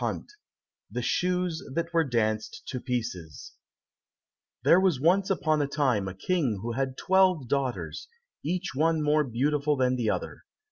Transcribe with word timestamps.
133 0.01 0.35
The 0.89 1.01
Shoes 1.03 1.63
That 1.75 1.93
Were 1.93 2.03
Danced 2.03 2.63
to 2.69 2.79
Pieces 2.79 3.53
There 4.63 4.79
was 4.79 4.99
once 4.99 5.29
upon 5.29 5.61
a 5.61 5.67
time 5.67 6.07
a 6.07 6.15
King 6.15 6.57
who 6.63 6.71
had 6.71 6.97
twelve 6.97 7.47
daughters, 7.47 8.07
each 8.43 8.71
one 8.73 9.03
more 9.03 9.23
beautiful 9.23 9.75
than 9.77 9.97
the 9.97 10.09
other. 10.09 10.45